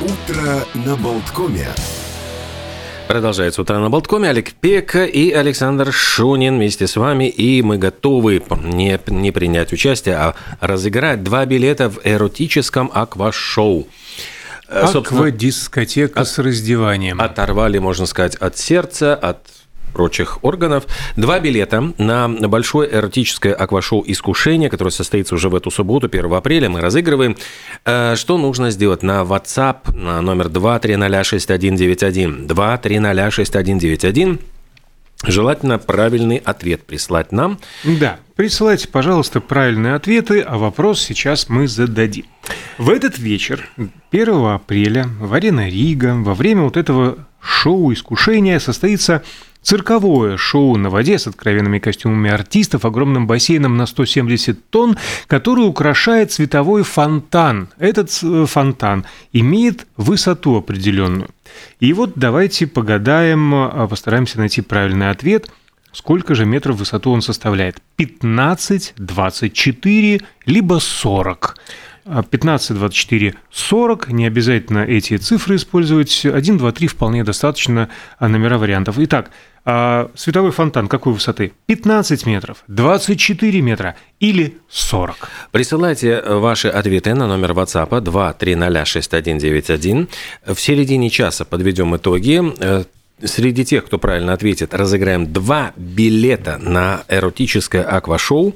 Утро 0.00 0.64
на 0.86 0.96
Болткоме. 0.96 1.68
Продолжается 3.06 3.60
«Утро 3.60 3.78
на 3.80 3.90
Болткоме». 3.90 4.30
Олег 4.30 4.54
Пека 4.54 5.04
и 5.04 5.30
Александр 5.30 5.92
Шунин 5.92 6.56
вместе 6.56 6.86
с 6.86 6.96
вами. 6.96 7.28
И 7.28 7.60
мы 7.60 7.76
готовы 7.76 8.42
не, 8.62 8.98
не 9.08 9.30
принять 9.30 9.74
участие, 9.74 10.16
а 10.16 10.34
разыграть 10.60 11.22
два 11.22 11.44
билета 11.44 11.90
в 11.90 12.00
эротическом 12.02 12.90
аквашоу. 12.94 13.88
Э, 14.68 14.86
Аквадискотека 14.86 16.24
с 16.24 16.38
раздеванием. 16.38 17.20
Оторвали, 17.20 17.76
можно 17.76 18.06
сказать, 18.06 18.36
от 18.36 18.56
сердца, 18.56 19.14
от 19.14 19.40
прочих 19.92 20.42
органов. 20.42 20.84
Два 21.16 21.40
билета 21.40 21.92
на 21.98 22.28
большое 22.28 22.92
эротическое 22.92 23.54
аквашоу 23.54 24.02
«Искушение», 24.06 24.70
которое 24.70 24.90
состоится 24.90 25.34
уже 25.34 25.48
в 25.48 25.54
эту 25.54 25.70
субботу, 25.70 26.06
1 26.06 26.32
апреля. 26.32 26.68
Мы 26.70 26.80
разыгрываем. 26.80 27.36
Э, 27.84 28.16
что 28.16 28.38
нужно 28.38 28.70
сделать? 28.70 29.02
На 29.02 29.22
WhatsApp 29.22 29.94
на 29.94 30.20
номер 30.22 30.48
2306191. 30.48 32.46
2306191. 32.46 34.38
Желательно 35.26 35.78
правильный 35.78 36.38
ответ 36.38 36.84
прислать 36.84 37.30
нам. 37.30 37.58
Да, 37.84 38.18
присылайте, 38.36 38.88
пожалуйста, 38.88 39.42
правильные 39.42 39.94
ответы, 39.94 40.40
а 40.40 40.56
вопрос 40.56 41.02
сейчас 41.02 41.50
мы 41.50 41.68
зададим. 41.68 42.24
В 42.78 42.88
этот 42.88 43.18
вечер, 43.18 43.68
1 44.12 44.44
апреля, 44.46 45.06
в 45.20 45.34
Арена 45.34 45.68
Рига, 45.68 46.14
во 46.14 46.34
время 46.34 46.62
вот 46.62 46.78
этого 46.78 47.26
шоу 47.38 47.92
«Искушение» 47.92 48.58
состоится 48.60 49.22
Цирковое 49.62 50.36
шоу 50.38 50.76
на 50.76 50.88
воде 50.88 51.18
с 51.18 51.26
откровенными 51.26 51.78
костюмами 51.78 52.30
артистов, 52.30 52.84
огромным 52.84 53.26
бассейном 53.26 53.76
на 53.76 53.86
170 53.86 54.70
тонн, 54.70 54.96
который 55.26 55.66
украшает 55.66 56.32
световой 56.32 56.82
фонтан. 56.82 57.68
Этот 57.78 58.10
э, 58.22 58.46
фонтан 58.46 59.04
имеет 59.32 59.86
высоту 59.96 60.56
определенную. 60.56 61.28
И 61.78 61.92
вот 61.92 62.12
давайте 62.16 62.66
погадаем, 62.66 63.54
а, 63.54 63.86
постараемся 63.86 64.38
найти 64.38 64.62
правильный 64.62 65.10
ответ. 65.10 65.50
Сколько 65.92 66.34
же 66.34 66.46
метров 66.46 66.76
высоту 66.76 67.10
он 67.10 67.20
составляет? 67.20 67.82
15, 67.96 68.94
24, 68.96 70.20
либо 70.46 70.78
40. 70.78 71.56
15, 72.30 72.76
24, 72.76 73.34
40. 73.50 74.08
Не 74.08 74.26
обязательно 74.26 74.80
эти 74.80 75.16
цифры 75.16 75.56
использовать. 75.56 76.24
1, 76.24 76.58
2, 76.58 76.72
3 76.72 76.88
вполне 76.88 77.24
достаточно 77.24 77.88
а, 78.18 78.28
номера 78.28 78.58
вариантов. 78.58 78.96
Итак, 78.98 79.30
а, 79.64 80.10
световой 80.14 80.50
фонтан 80.50 80.88
какой 80.88 81.12
высоты? 81.12 81.52
15 81.66 82.26
метров, 82.26 82.64
24 82.68 83.60
метра 83.60 83.96
или 84.18 84.58
40. 84.68 85.28
Присылайте 85.52 86.20
ваши 86.20 86.68
ответы 86.68 87.14
на 87.14 87.26
номер 87.26 87.52
WhatsApp 87.52 88.00
2306191. 88.00 90.08
В 90.46 90.60
середине 90.60 91.10
часа 91.10 91.44
подведем 91.44 91.96
итоги. 91.96 92.86
Среди 93.24 93.64
тех, 93.64 93.86
кто 93.86 93.98
правильно 93.98 94.32
ответит, 94.32 94.74
разыграем 94.74 95.32
два 95.32 95.72
билета 95.76 96.58
на 96.58 97.02
эротическое 97.08 97.82
аквашоу. 97.82 98.54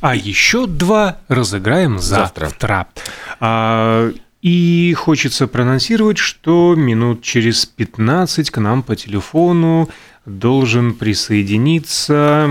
А 0.00 0.14
еще 0.14 0.66
два 0.66 1.18
разыграем 1.28 1.98
завтра. 1.98 2.46
завтра. 2.46 2.86
А, 3.40 4.12
и 4.42 4.94
хочется 4.94 5.46
проанонсировать, 5.46 6.18
что 6.18 6.74
минут 6.74 7.22
через 7.22 7.64
15 7.64 8.50
к 8.50 8.58
нам 8.58 8.82
по 8.82 8.96
телефону 8.96 9.88
должен 10.24 10.94
присоединиться 10.94 12.48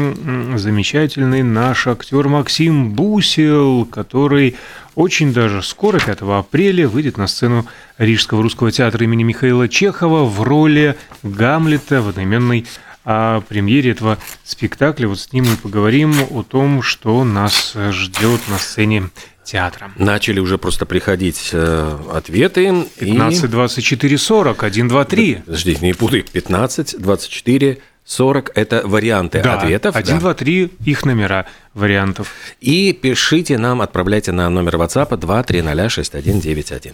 замечательный 0.55 1.41
наш 1.41 1.87
актер 1.87 2.27
Максим 2.27 2.91
Бусел, 2.91 3.85
который 3.85 4.55
очень 4.95 5.33
даже 5.33 5.63
скоро, 5.63 5.99
5 5.99 6.21
апреля, 6.21 6.89
выйдет 6.89 7.17
на 7.17 7.27
сцену 7.27 7.65
Рижского 7.97 8.43
русского 8.43 8.71
театра 8.71 9.03
имени 9.05 9.23
Михаила 9.23 9.69
Чехова 9.69 10.25
в 10.25 10.41
роли 10.41 10.97
Гамлета 11.23 12.01
в 12.01 12.09
одноименной 12.09 12.65
о 13.03 13.41
премьере 13.41 13.91
этого 13.91 14.17
спектакля. 14.43 15.07
Вот 15.07 15.19
с 15.19 15.33
ним 15.33 15.45
мы 15.49 15.57
поговорим 15.57 16.13
о 16.29 16.43
том, 16.43 16.83
что 16.83 17.23
нас 17.23 17.75
ждет 17.91 18.41
на 18.49 18.57
сцене 18.57 19.09
театра. 19.51 19.91
Начали 19.97 20.39
уже 20.39 20.57
просто 20.57 20.85
приходить 20.85 21.49
э, 21.51 21.97
ответы. 22.11 22.85
15, 22.99 23.43
и... 23.43 23.47
24, 23.47 24.17
40, 24.17 24.63
1, 24.63 24.87
2, 24.87 25.05
3. 25.05 25.35
Подожди, 25.45 25.77
не 25.81 25.93
путай. 25.93 26.23
15, 26.31 27.01
24, 27.01 27.77
40– 28.05 28.51
это 28.55 28.81
варианты 28.85 29.41
да, 29.41 29.55
ответов. 29.55 29.95
1, 29.95 30.15
да. 30.15 30.19
2, 30.19 30.33
3– 30.33 30.71
их 30.85 31.05
номера 31.05 31.45
вариантов. 31.73 32.33
И 32.61 32.93
пишите 32.93 33.57
нам, 33.57 33.81
отправляйте 33.81 34.31
на 34.31 34.49
номер 34.49 34.75
WhatsApp 34.75 35.09
2306191. 35.17 36.93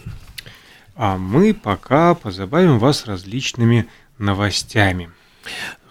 А 0.95 1.17
мы 1.17 1.53
пока 1.53 2.15
позабавим 2.15 2.79
вас 2.79 3.05
различными 3.05 3.87
новостями. 4.17 5.09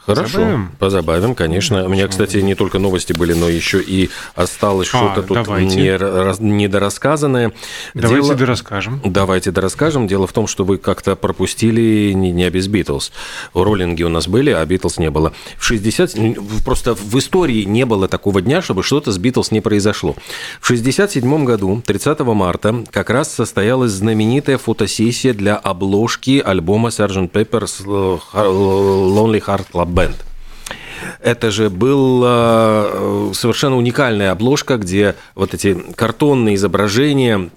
Хорошо, 0.07 0.39
позабавим, 0.39 0.71
позабавим 0.79 1.35
конечно. 1.35 1.85
У 1.85 1.89
меня, 1.89 2.07
кстати, 2.07 2.37
не 2.37 2.55
только 2.55 2.79
новости 2.79 3.13
были, 3.13 3.33
но 3.33 3.49
еще 3.49 3.83
и 3.83 4.09
осталось 4.37 4.89
а, 4.93 4.99
что-то 4.99 5.23
тут 5.23 5.49
не, 5.59 5.99
недорассказанное. 6.39 7.53
Давайте 7.93 8.27
Дело... 8.29 8.35
дорасскажем. 8.39 9.01
Давайте 9.05 9.51
дорасскажем. 9.51 10.07
Дело 10.07 10.29
в 10.29 10.33
том, 10.33 10.47
что 10.47 10.65
вы 10.65 10.79
как-то 10.79 11.17
пропустили 11.17 12.13
не, 12.13 12.31
не 12.31 12.49
без 12.51 12.69
Битлз. 12.69 13.11
Роллинги 13.53 14.05
у 14.05 14.09
нас 14.09 14.29
были, 14.29 14.51
а 14.51 14.65
Битлз 14.65 14.99
не 14.99 15.11
было. 15.11 15.33
В 15.57 15.65
60... 15.65 16.17
Просто 16.65 16.95
в 16.95 17.19
истории 17.19 17.65
не 17.65 17.85
было 17.85 18.07
такого 18.07 18.41
дня, 18.41 18.63
чтобы 18.63 18.85
что-то 18.85 19.11
с 19.11 19.19
Битлз 19.19 19.51
не 19.51 19.61
произошло. 19.61 20.15
В 20.61 20.69
67 20.69 21.45
году, 21.45 21.83
30 21.85 22.21
марта, 22.21 22.85
как 22.93 23.11
раз 23.11 23.33
состоялась 23.33 23.91
знаменитая 23.91 24.59
фотосессия 24.59 25.35
для 25.35 25.57
обложки 25.57 26.41
альбома 26.45 26.91
Sgt. 26.91 27.33
Pepper's 27.33 27.85
Lonely 27.85 29.43
Heart 29.45 29.67
Club 29.73 29.96
Band. 29.97 30.17
Это 31.21 31.51
же 31.51 31.71
была 31.71 32.87
э, 32.89 33.31
совершенно 33.35 33.77
уникальная 33.77 34.31
обложка, 34.31 34.77
где 34.77 35.15
вот 35.35 35.55
эти 35.55 35.75
картонные 35.95 36.55
изображения 36.57 37.51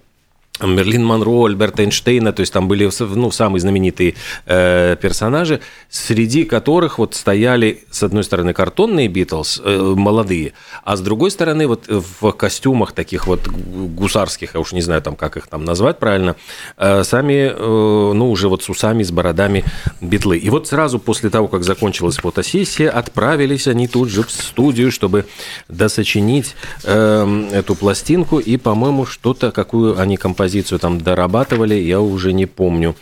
Мерлин 0.61 1.05
Монро, 1.05 1.45
Альберта 1.45 1.83
Эйнштейна, 1.83 2.33
то 2.33 2.41
есть 2.41 2.53
там 2.53 2.67
были 2.67 2.89
ну, 2.99 3.31
самые 3.31 3.61
знаменитые 3.61 4.15
э, 4.45 4.95
персонажи, 5.01 5.61
среди 5.89 6.43
которых 6.43 6.99
вот 6.99 7.15
стояли, 7.15 7.83
с 7.91 8.03
одной 8.03 8.23
стороны, 8.23 8.53
картонные 8.53 9.07
Битлз, 9.07 9.61
э, 9.63 9.93
молодые, 9.95 10.53
а 10.83 10.97
с 10.97 11.01
другой 11.01 11.31
стороны, 11.31 11.67
вот 11.67 11.85
в 11.87 12.31
костюмах 12.31 12.91
таких 12.91 13.27
вот 13.27 13.47
гусарских, 13.47 14.53
я 14.53 14.59
уж 14.59 14.73
не 14.73 14.81
знаю, 14.81 15.01
там, 15.01 15.15
как 15.15 15.37
их 15.37 15.47
там 15.47 15.63
назвать 15.65 15.99
правильно, 15.99 16.35
э, 16.77 17.03
сами, 17.03 17.51
э, 17.51 18.13
ну, 18.13 18.29
уже 18.29 18.49
вот 18.49 18.63
с 18.63 18.69
усами, 18.69 19.03
с 19.03 19.11
бородами 19.11 19.63
битлы. 20.01 20.37
И 20.37 20.49
вот 20.49 20.67
сразу 20.67 20.99
после 20.99 21.29
того, 21.29 21.47
как 21.47 21.63
закончилась 21.63 22.17
фотосессия, 22.17 22.89
отправились 22.89 23.67
они 23.67 23.87
тут 23.87 24.09
же 24.09 24.23
в 24.23 24.31
студию, 24.31 24.91
чтобы 24.91 25.25
досочинить 25.67 26.55
э, 26.83 27.47
эту 27.53 27.75
пластинку, 27.75 28.39
и, 28.39 28.57
по-моему, 28.57 29.05
что-то, 29.05 29.51
какую 29.51 29.99
они 29.99 30.17
композицию 30.17 30.48
позицию 30.49 30.79
там 30.79 30.99
дорабатывали, 30.99 31.75
я 31.75 32.01
уже 32.01 32.33
не 32.33 32.47
помню. 32.47 32.95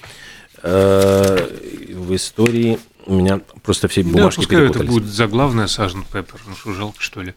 Э, 0.63 1.47
в 1.94 2.13
истории 2.13 2.78
у 3.06 3.16
меня 3.16 3.40
просто 3.63 3.88
все 3.88 4.03
бумажки 4.03 4.41
да, 4.41 4.47
пускай 4.47 4.66
это 4.66 4.84
будет 4.84 5.06
заглавная 5.06 5.68
Сажен 5.68 6.03
Пеппер. 6.12 6.41
Ну 6.46 6.56
что, 6.58 6.74
жалко, 6.74 7.02
что 7.02 7.22
ли? 7.22 7.34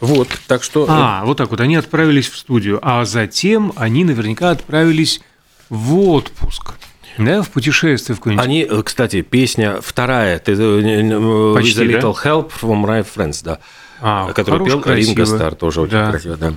Вот, 0.00 0.28
так 0.46 0.62
что... 0.62 0.86
А, 0.88 1.24
вот 1.26 1.36
так 1.36 1.50
вот, 1.50 1.60
они 1.60 1.76
отправились 1.76 2.28
в 2.28 2.38
студию, 2.38 2.78
а 2.80 3.04
затем 3.04 3.74
они 3.76 4.04
наверняка 4.04 4.50
отправились 4.50 5.20
в 5.68 5.98
отпуск. 6.08 6.74
Да, 7.18 7.42
в 7.42 7.50
путешествие 7.50 8.16
в 8.16 8.20
какое-нибудь. 8.20 8.46
Они, 8.46 8.62
э, 8.62 8.82
кстати, 8.82 9.20
песня 9.20 9.80
вторая, 9.82 10.38
ты, 10.38 10.52
э, 10.52 11.54
Почти, 11.54 11.80
With 11.80 11.82
a 11.82 12.00
Little 12.00 12.14
да? 12.14 12.30
Help 12.30 12.52
from 12.62 12.82
My 12.86 13.04
Friends, 13.04 13.42
да, 13.44 13.58
а, 14.00 14.32
который 14.32 14.64
пел 14.64 14.82
Ринго 14.86 15.26
Стар, 15.26 15.54
тоже 15.54 15.82
очень 15.82 15.92
да. 15.92 16.10
красиво, 16.10 16.36
да. 16.36 16.54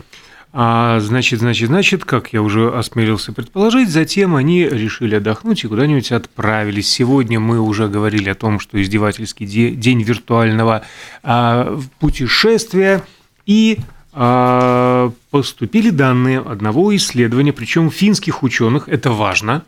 А 0.53 0.99
значит, 0.99 1.39
значит, 1.39 1.67
значит, 1.67 2.03
как 2.03 2.33
я 2.33 2.41
уже 2.41 2.69
осмелился 2.69 3.31
предположить, 3.31 3.89
затем 3.89 4.35
они 4.35 4.65
решили 4.65 5.15
отдохнуть 5.15 5.63
и 5.63 5.67
куда-нибудь 5.67 6.11
отправились. 6.11 6.89
Сегодня 6.89 7.39
мы 7.39 7.61
уже 7.61 7.87
говорили 7.87 8.29
о 8.29 8.35
том, 8.35 8.59
что 8.59 8.81
издевательский 8.81 9.45
день 9.45 10.01
виртуального 10.03 10.83
а, 11.23 11.79
путешествия 11.99 13.01
и 13.45 13.79
а, 14.11 15.13
поступили 15.29 15.89
данные 15.89 16.39
одного 16.39 16.93
исследования, 16.97 17.53
причем 17.53 17.89
финских 17.89 18.43
ученых, 18.43 18.89
это 18.89 19.11
важно. 19.11 19.63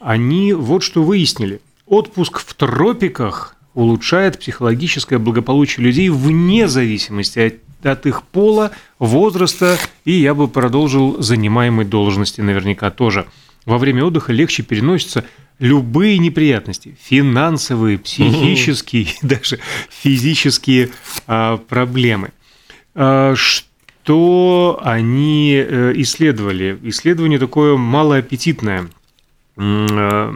Они 0.00 0.52
вот 0.54 0.82
что 0.82 1.04
выяснили. 1.04 1.60
Отпуск 1.86 2.40
в 2.40 2.52
тропиках 2.54 3.54
улучшает 3.74 4.38
психологическое 4.38 5.18
благополучие 5.18 5.84
людей 5.84 6.08
вне 6.08 6.68
зависимости 6.68 7.38
от 7.38 7.54
от 7.84 8.06
их 8.06 8.22
пола, 8.22 8.70
возраста, 8.98 9.76
и 10.04 10.12
я 10.12 10.34
бы 10.34 10.48
продолжил 10.48 11.20
занимаемой 11.20 11.84
должности 11.84 12.40
наверняка 12.40 12.90
тоже. 12.90 13.26
Во 13.66 13.78
время 13.78 14.04
отдыха 14.04 14.32
легче 14.32 14.62
переносятся 14.62 15.24
любые 15.58 16.18
неприятности, 16.18 16.96
финансовые, 17.00 17.98
психические, 17.98 19.08
даже 19.22 19.58
физические 19.88 20.90
а, 21.26 21.58
проблемы. 21.58 22.30
А, 22.94 23.34
что 23.36 24.80
они 24.82 25.54
э, 25.54 25.92
исследовали? 25.96 26.78
Исследование 26.82 27.38
такое 27.38 27.76
малоаппетитное. 27.76 28.88
Э, 29.56 30.32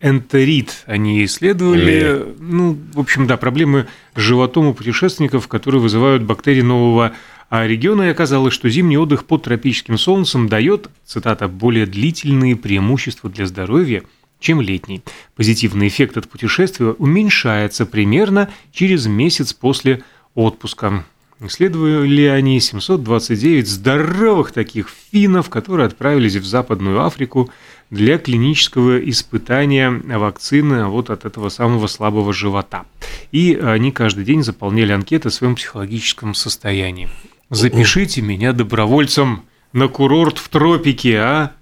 гастроэнтерит 0.00 0.84
они 0.86 1.24
исследовали. 1.24 2.00
Э. 2.02 2.34
Ну, 2.38 2.78
в 2.94 3.00
общем, 3.00 3.26
да, 3.26 3.36
проблемы 3.36 3.86
с 4.14 4.20
животом 4.20 4.66
у 4.66 4.74
путешественников, 4.74 5.48
которые 5.48 5.80
вызывают 5.80 6.22
бактерии 6.22 6.62
нового 6.62 7.12
региона. 7.50 8.02
И 8.02 8.10
оказалось, 8.10 8.54
что 8.54 8.68
зимний 8.68 8.98
отдых 8.98 9.24
под 9.24 9.44
тропическим 9.44 9.98
солнцем 9.98 10.48
дает, 10.48 10.88
цитата, 11.04 11.48
более 11.48 11.86
длительные 11.86 12.56
преимущества 12.56 13.28
для 13.30 13.46
здоровья, 13.46 14.02
чем 14.38 14.60
летний. 14.60 15.02
Позитивный 15.36 15.88
эффект 15.88 16.16
от 16.16 16.28
путешествия 16.28 16.92
уменьшается 16.92 17.84
примерно 17.84 18.48
через 18.72 19.06
месяц 19.06 19.52
после 19.52 20.02
отпуска. 20.34 21.04
Исследовали 21.42 22.24
они 22.24 22.60
729 22.60 23.66
здоровых 23.66 24.52
таких 24.52 24.90
финнов, 25.10 25.48
которые 25.48 25.86
отправились 25.86 26.36
в 26.36 26.44
Западную 26.44 27.02
Африку 27.02 27.48
для 27.88 28.18
клинического 28.18 28.98
испытания 29.08 29.90
вакцины 29.90 30.86
вот 30.86 31.08
от 31.08 31.24
этого 31.24 31.48
самого 31.48 31.86
слабого 31.86 32.34
живота. 32.34 32.84
И 33.32 33.54
они 33.54 33.90
каждый 33.90 34.24
день 34.24 34.42
заполняли 34.42 34.92
анкеты 34.92 35.28
о 35.28 35.30
своем 35.30 35.54
психологическом 35.54 36.34
состоянии. 36.34 37.08
Запишите 37.48 38.20
меня 38.20 38.52
добровольцем 38.52 39.44
на 39.72 39.88
курорт 39.88 40.36
в 40.36 40.48
тропике, 40.50 41.18
а? 41.18 41.52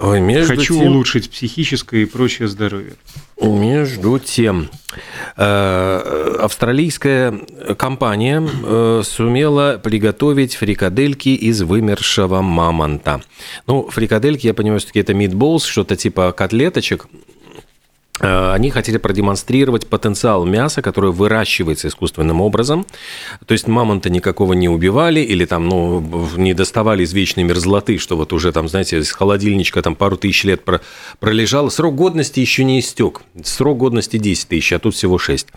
Между 0.00 0.56
Хочу 0.56 0.78
тем... 0.78 0.86
улучшить 0.86 1.30
психическое 1.30 2.02
и 2.02 2.04
прочее 2.04 2.46
здоровье. 2.46 2.94
Между 3.40 4.18
тем, 4.18 4.68
э, 5.36 6.36
австралийская 6.40 7.32
компания 7.76 8.42
э, 8.64 9.02
сумела 9.04 9.80
приготовить 9.82 10.54
фрикадельки 10.54 11.30
из 11.30 11.62
вымершего 11.62 12.42
мамонта. 12.42 13.22
Ну, 13.66 13.88
фрикадельки, 13.90 14.46
я 14.46 14.54
понимаю, 14.54 14.80
что 14.80 14.96
это 14.98 15.14
митболс, 15.14 15.64
что-то 15.64 15.96
типа 15.96 16.32
котлеточек, 16.32 17.06
они 18.20 18.70
хотели 18.70 18.98
продемонстрировать 18.98 19.86
потенциал 19.86 20.44
мяса, 20.44 20.82
которое 20.82 21.12
выращивается 21.12 21.88
искусственным 21.88 22.40
образом. 22.40 22.86
То 23.46 23.52
есть 23.52 23.68
мамонта 23.68 24.10
никакого 24.10 24.52
не 24.52 24.68
убивали 24.68 25.20
или 25.20 25.44
там, 25.44 25.68
ну, 25.68 26.28
не 26.36 26.54
доставали 26.54 27.04
из 27.04 27.12
вечной 27.12 27.44
мерзлоты, 27.44 27.98
что 27.98 28.16
вот 28.16 28.32
уже 28.32 28.52
там, 28.52 28.68
знаете, 28.68 28.98
из 28.98 29.12
холодильничка 29.12 29.82
там 29.82 29.94
пару 29.94 30.16
тысяч 30.16 30.44
лет 30.44 30.62
пролежало. 31.20 31.68
Срок 31.68 31.94
годности 31.94 32.40
еще 32.40 32.64
не 32.64 32.80
истек. 32.80 33.22
Срок 33.42 33.78
годности 33.78 34.18
10 34.18 34.48
тысяч, 34.48 34.72
а 34.72 34.78
тут 34.78 34.94
всего 34.94 35.18
6. 35.18 35.48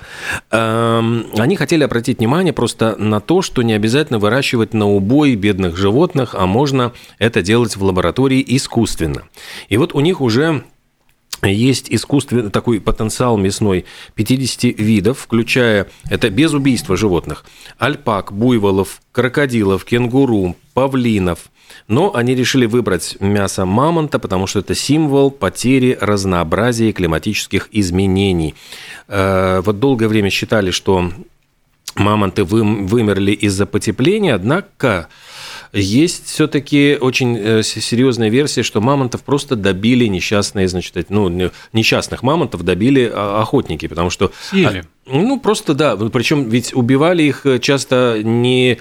Эм, 0.51 1.27
они 1.37 1.55
хотели 1.55 1.83
обратить 1.83 2.19
внимание 2.19 2.53
просто 2.53 2.95
на 2.97 3.19
то, 3.19 3.41
что 3.41 3.61
не 3.61 3.73
обязательно 3.73 4.19
выращивать 4.19 4.73
на 4.73 4.87
убой 4.87 5.35
бедных 5.35 5.77
животных, 5.77 6.35
а 6.35 6.45
можно 6.45 6.93
это 7.19 7.41
делать 7.41 7.75
в 7.75 7.83
лаборатории 7.83 8.43
искусственно. 8.47 9.23
И 9.69 9.77
вот 9.77 9.93
у 9.93 9.99
них 9.99 10.21
уже 10.21 10.63
есть 11.49 11.87
искусственный 11.89 12.51
такой 12.51 12.79
потенциал 12.79 13.37
мясной 13.37 13.85
50 14.15 14.79
видов, 14.79 15.19
включая, 15.19 15.87
это 16.09 16.29
без 16.29 16.53
убийства 16.53 16.95
животных, 16.95 17.45
альпак, 17.79 18.31
буйволов, 18.31 19.01
крокодилов, 19.11 19.85
кенгуру, 19.85 20.55
павлинов. 20.73 21.51
Но 21.87 22.15
они 22.15 22.35
решили 22.35 22.65
выбрать 22.65 23.17
мясо 23.19 23.65
мамонта, 23.65 24.19
потому 24.19 24.45
что 24.45 24.59
это 24.59 24.75
символ 24.75 25.31
потери 25.31 25.97
разнообразия 25.99 26.91
климатических 26.91 27.69
изменений. 27.71 28.55
Э, 29.07 29.61
вот 29.65 29.79
долгое 29.79 30.07
время 30.07 30.29
считали, 30.29 30.71
что 30.71 31.11
мамонты 31.95 32.43
вымерли 32.43 33.31
из-за 33.31 33.65
потепления, 33.65 34.35
однако 34.35 35.07
есть 35.73 36.27
все-таки 36.27 36.97
очень 36.99 37.37
э, 37.37 37.63
серьезная 37.63 38.29
версия, 38.29 38.63
что 38.63 38.81
мамонтов 38.81 39.23
просто 39.23 39.55
добили 39.55 40.05
несчастные, 40.05 40.67
значит, 40.67 41.09
ну, 41.09 41.51
несчастных 41.73 42.23
мамонтов 42.23 42.63
добили 42.63 43.09
а, 43.13 43.41
охотники, 43.41 43.87
потому 43.87 44.09
что... 44.09 44.31
Съели. 44.49 44.85
Ну, 45.05 45.39
просто 45.39 45.73
да. 45.73 45.95
Причем 45.95 46.49
ведь 46.49 46.73
убивали 46.73 47.23
их 47.23 47.45
э, 47.45 47.59
часто 47.59 48.19
не 48.23 48.79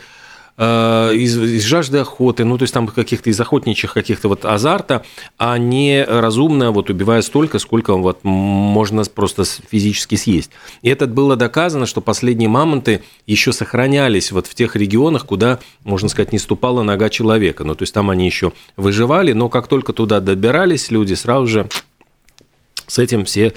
из, 0.58 1.38
из 1.38 1.64
жажды 1.64 1.99
охоты, 1.99 2.44
ну, 2.44 2.58
то 2.58 2.62
есть 2.62 2.75
там 2.75 2.87
каких-то 2.87 3.31
из 3.31 3.41
охотничьих 3.41 3.93
каких-то 3.93 4.29
вот 4.29 4.44
азарта, 4.44 5.05
а 5.38 5.56
не 5.58 6.05
разумно 6.05 6.70
вот 6.70 6.91
убивая 6.91 7.23
столько, 7.23 7.58
сколько 7.58 7.94
вот 7.94 8.25
можно 8.25 9.05
просто 9.05 9.44
физически 9.44 10.17
съесть. 10.17 10.50
И 10.82 10.91
это 10.91 11.06
было 11.06 11.37
доказано, 11.37 11.87
что 11.87 12.00
последние 12.00 12.49
мамонты 12.49 13.02
еще 13.26 13.52
сохранялись 13.52 14.32
вот 14.32 14.47
в 14.47 14.55
тех 14.55 14.76
регионах, 14.76 15.26
куда, 15.26 15.61
можно 15.85 16.08
сказать, 16.08 16.32
не 16.32 16.38
ступала 16.38 16.82
нога 16.82 17.08
человека. 17.08 17.64
Ну, 17.64 17.75
то 17.75 17.82
есть 17.82 17.94
там 17.94 18.11
они 18.11 18.26
еще 18.26 18.52
выживали, 18.76 19.32
но 19.32 19.49
как 19.49 19.69
только 19.69 19.93
туда 19.93 20.20
добирались 20.20 20.91
люди, 20.91 21.14
сразу 21.14 21.47
же 21.47 21.69
с 22.90 22.98
этим 22.98 23.25
все 23.25 23.54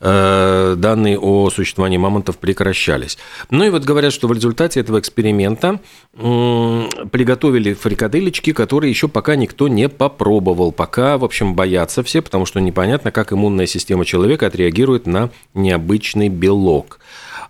э, 0.00 0.74
данные 0.76 1.18
о 1.18 1.50
существовании 1.50 1.98
мамонтов 1.98 2.38
прекращались. 2.38 3.16
Ну 3.50 3.64
и 3.64 3.70
вот 3.70 3.84
говорят, 3.84 4.12
что 4.12 4.26
в 4.26 4.32
результате 4.32 4.80
этого 4.80 4.98
эксперимента 4.98 5.78
э, 6.14 6.88
приготовили 7.12 7.74
фрикаделечки, 7.74 8.52
которые 8.52 8.90
еще 8.90 9.06
пока 9.06 9.36
никто 9.36 9.68
не 9.68 9.88
попробовал. 9.88 10.72
Пока, 10.72 11.16
в 11.16 11.24
общем, 11.24 11.54
боятся 11.54 12.02
все, 12.02 12.22
потому 12.22 12.44
что 12.44 12.60
непонятно, 12.60 13.12
как 13.12 13.32
иммунная 13.32 13.66
система 13.66 14.04
человека 14.04 14.48
отреагирует 14.48 15.06
на 15.06 15.30
необычный 15.54 16.28
белок. 16.28 16.98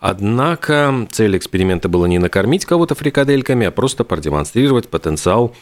Однако 0.01 1.07
цель 1.13 1.37
эксперимента 1.37 1.89
была 1.89 2.09
не 2.09 2.19
накормить 2.19 2.65
кого-то 2.65 2.97
фрикадельками, 2.97 3.69
а 3.69 3.71
просто 3.71 4.03
продемонстрировать 4.03 4.89
потенциал 4.89 5.55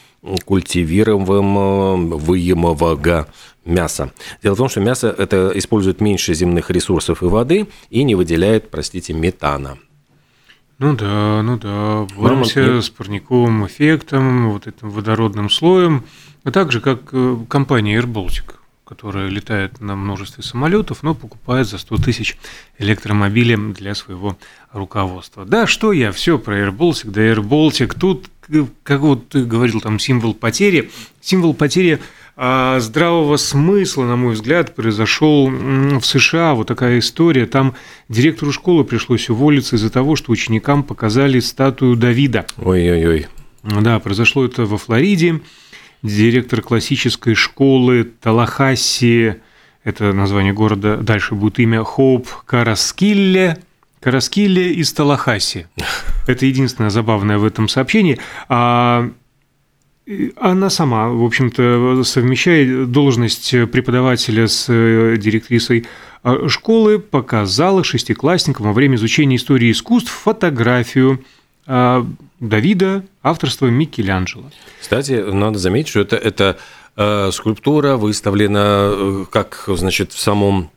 культивируемого 0.47 2.17
выемового 2.17 3.27
мяса. 3.65 4.13
Дело 4.43 4.55
в 4.55 4.59
том, 4.59 4.69
что 4.69 4.81
мясо 4.81 5.15
это 5.17 5.53
использует 5.55 6.01
меньше 6.01 6.35
земных 6.35 6.71
ресурсов 6.71 7.23
и 7.23 7.27
воды 7.27 7.69
и 7.91 8.03
не 8.03 8.15
выделяет, 8.15 8.71
простите, 8.71 9.13
метана. 9.13 9.79
Ну 10.79 10.97
да, 10.97 11.43
ну 11.43 11.59
да, 11.59 12.07
боремся 12.17 12.61
Мама... 12.61 12.81
с 12.81 12.89
парниковым 12.89 13.67
эффектом, 13.67 14.51
вот 14.51 14.67
этим 14.67 14.91
водородным 14.91 15.51
слоем, 15.51 16.05
а 16.43 16.51
также 16.51 16.81
как 16.81 17.01
э, 17.13 17.37
компания 17.49 17.99
Air 17.99 18.07
Baltic 18.07 18.55
которая 18.91 19.29
летает 19.29 19.81
на 19.81 19.95
множестве 19.95 20.43
самолетов, 20.43 21.05
но 21.05 21.15
покупает 21.15 21.69
за 21.69 21.79
100 21.79 21.97
тысяч 21.99 22.37
электромобилей 22.77 23.73
для 23.73 23.95
своего 23.95 24.37
руководства. 24.73 25.45
Да, 25.45 25.69
что 25.69 25.93
я, 25.93 26.11
все 26.11 26.41
про 26.41 26.59
AirBaltic, 26.59 27.13
да 27.13 27.21
AirBaltic, 27.21 27.97
тут, 27.97 28.29
как 28.83 29.01
вот 29.03 29.29
ты 29.29 29.45
говорил, 29.45 29.81
там 29.81 30.01
символ 30.01 30.35
потери, 30.35 30.91
символ 31.21 31.55
потери 31.55 32.01
здравого 32.41 33.37
смысла, 33.37 34.05
на 34.05 34.17
мой 34.17 34.35
взгляд, 34.35 34.75
произошел 34.75 35.49
в 35.49 36.03
США. 36.03 36.55
Вот 36.55 36.69
такая 36.69 36.99
история. 36.99 37.47
Там 37.47 37.75
директору 38.09 38.51
школы 38.53 38.85
пришлось 38.85 39.29
уволиться 39.29 39.77
из-за 39.77 39.91
того, 39.91 40.17
что 40.17 40.33
ученикам 40.33 40.83
показали 40.83 41.41
статую 41.41 41.97
Давида. 41.97 42.47
Ой-ой-ой. 42.57 43.27
Да, 43.63 43.99
произошло 43.99 44.45
это 44.45 44.65
во 44.65 44.79
Флориде 44.79 45.41
директор 46.03 46.63
классической 46.63 47.35
школы 47.35 48.05
Талахаси, 48.05 49.37
это 49.85 50.13
название 50.13 50.53
города, 50.53 50.97
дальше 50.97 51.35
будет 51.35 51.59
имя 51.59 51.85
Хоуп 51.85 52.29
Караскилле, 52.47 53.59
Караскилле 54.01 54.73
из 54.73 54.93
Талахаси. 54.93 55.67
Это 56.27 56.47
единственное 56.47 56.91
забавное 56.91 57.39
в 57.39 57.45
этом 57.45 57.69
сообщении. 57.69 58.19
А 58.49 59.11
она 60.37 60.71
сама, 60.71 61.09
в 61.09 61.25
общем-то, 61.25 62.03
совмещает 62.05 62.91
должность 62.91 63.51
преподавателя 63.71 64.49
с 64.49 64.67
э, 64.69 65.17
директрисой 65.19 65.87
а, 66.23 66.49
школы, 66.49 66.99
показала 66.99 67.85
шестиклассникам 67.85 68.67
во 68.67 68.73
время 68.73 68.97
изучения 68.97 69.37
истории 69.37 69.71
искусств 69.71 70.11
фотографию 70.11 71.25
а, 71.67 72.07
Давида 72.41 73.05
авторства 73.23 73.67
Микеланджело. 73.67 74.51
Кстати, 74.81 75.13
надо 75.13 75.59
заметить, 75.59 75.89
что 75.89 76.01
это, 76.01 76.17
это 76.17 76.59
э, 76.97 77.31
скульптура 77.33 77.97
выставлена 77.97 78.91
э, 78.93 79.25
как, 79.31 79.65
значит, 79.69 80.13
в 80.13 80.19
самом 80.19 80.71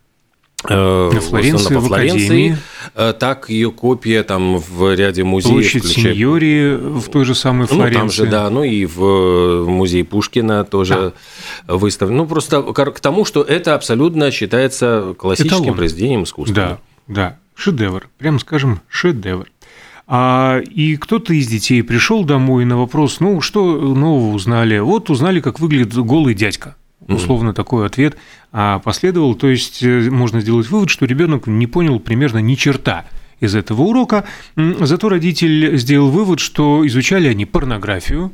на 0.70 1.22
Флоренции, 1.22 1.76
во 1.76 1.82
Флоренции, 1.82 2.58
э, 2.96 3.14
так 3.18 3.50
ее 3.50 3.72
копия 3.72 4.24
там 4.24 4.58
в 4.58 4.96
ряде 4.96 5.24
музеев. 5.24 5.54
Площадь 5.54 5.86
включая... 5.86 6.14
Синьори 6.14 6.76
в 6.76 7.10
той 7.10 7.26
же 7.26 7.36
самой 7.36 7.68
Флоренции. 7.68 7.94
Ну, 7.94 8.00
там 8.00 8.10
же, 8.12 8.26
да, 8.28 8.50
ну 8.50 8.64
и 8.64 8.86
в 8.86 9.66
музее 9.68 10.06
Пушкина 10.06 10.64
тоже 10.64 11.14
да. 11.68 11.76
выставлено. 11.76 12.24
Ну, 12.24 12.30
просто 12.30 12.62
к 12.62 13.00
тому, 13.00 13.26
что 13.26 13.42
это 13.42 13.76
абсолютно 13.76 14.32
считается 14.32 15.16
классическим 15.18 15.58
Эталон. 15.58 15.78
произведением 15.78 16.24
искусства. 16.24 16.56
Да, 16.56 16.80
да, 17.08 17.40
шедевр, 17.56 18.10
прямо 18.18 18.40
скажем, 18.40 18.82
шедевр. 18.88 19.48
А, 20.06 20.60
и 20.60 20.98
кто-то 20.98 21.34
из 21.34 21.48
детей 21.48 21.82
пришел 21.82 22.26
домой 22.26 22.66
на 22.66 22.78
вопрос, 22.78 23.20
ну, 23.20 23.42
что 23.42 23.80
нового 23.80 24.34
узнали? 24.34 24.80
Вот 24.80 25.10
узнали, 25.10 25.40
как 25.40 25.60
выглядит 25.60 25.96
голый 25.96 26.34
дядька. 26.34 26.76
Условно 27.08 27.50
mm-hmm. 27.50 27.54
такой 27.54 27.86
ответ 27.86 28.18
а 28.52 28.80
последовал. 28.80 29.36
То 29.36 29.48
есть 29.48 29.84
э, 29.84 30.10
можно 30.10 30.42
сделать 30.42 30.70
вывод, 30.70 30.90
что 30.90 31.06
ребенок 31.06 31.48
не 31.48 31.68
понял 31.68 32.00
примерно 32.00 32.40
ни 32.40 32.56
черта 32.56 33.06
из 33.40 33.56
этого 33.56 33.82
урока. 33.82 34.26
Зато 34.56 35.10
родитель 35.10 35.78
сделал 35.78 36.10
вывод, 36.10 36.40
что 36.40 36.86
изучали 36.88 37.28
они 37.28 37.46
порнографию, 37.46 38.32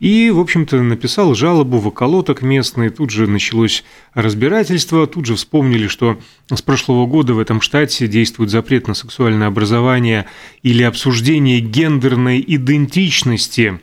и, 0.00 0.30
в 0.30 0.40
общем-то, 0.40 0.82
написал 0.82 1.34
жалобу 1.34 1.78
в 1.78 1.86
околоток 1.86 2.42
местный. 2.42 2.90
Тут 2.90 3.10
же 3.10 3.26
началось 3.26 3.84
разбирательство. 4.12 5.06
Тут 5.06 5.24
же 5.26 5.36
вспомнили, 5.36 5.86
что 5.86 6.18
с 6.52 6.60
прошлого 6.62 7.06
года 7.06 7.34
в 7.34 7.38
этом 7.38 7.60
штате 7.60 8.08
действует 8.08 8.50
запрет 8.50 8.88
на 8.88 8.94
сексуальное 8.94 9.46
образование 9.46 10.26
или 10.62 10.82
обсуждение 10.82 11.60
гендерной 11.60 12.44
идентичности 12.46 13.80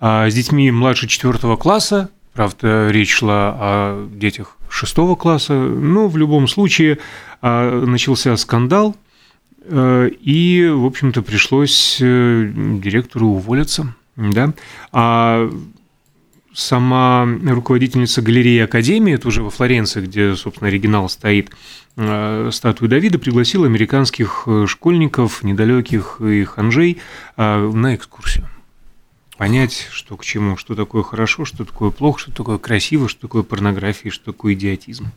а 0.00 0.28
с 0.28 0.34
детьми 0.34 0.70
младше 0.70 1.06
четвертого 1.06 1.56
класса. 1.56 2.10
Правда, 2.34 2.90
речь 2.90 3.14
шла 3.14 3.56
о 3.56 4.08
детях 4.12 4.56
шестого 4.68 5.14
класса. 5.14 5.54
Но 5.54 6.08
в 6.08 6.16
любом 6.16 6.48
случае 6.48 6.98
а, 7.40 7.84
начался 7.84 8.36
скандал, 8.36 8.96
э, 9.62 10.10
и, 10.20 10.68
в 10.68 10.84
общем-то, 10.84 11.22
пришлось 11.22 11.98
э, 12.00 12.50
директору 12.54 13.28
уволиться. 13.28 13.94
Да? 14.16 14.52
А 14.92 15.48
сама 16.52 17.24
руководительница 17.24 18.20
галереи 18.20 18.60
Академии, 18.60 19.14
это 19.14 19.28
уже 19.28 19.42
во 19.42 19.50
Флоренции, 19.50 20.00
где, 20.00 20.34
собственно, 20.34 20.68
оригинал 20.68 21.08
стоит, 21.08 21.50
э, 21.96 22.50
статую 22.52 22.88
Давида, 22.88 23.20
пригласила 23.20 23.66
американских 23.66 24.48
школьников, 24.66 25.44
недалеких 25.44 26.20
и 26.20 26.42
ханжей 26.42 26.98
на 27.36 27.94
экскурсию 27.94 28.48
понять, 29.36 29.88
что 29.90 30.16
к 30.16 30.24
чему, 30.24 30.56
что 30.56 30.74
такое 30.74 31.02
хорошо, 31.02 31.44
что 31.44 31.64
такое 31.64 31.90
плохо, 31.90 32.20
что 32.20 32.32
такое 32.32 32.58
красиво, 32.58 33.08
что 33.08 33.22
такое 33.22 33.42
порнография, 33.42 34.10
что 34.10 34.32
такое 34.32 34.54
идиотизм. 34.54 35.12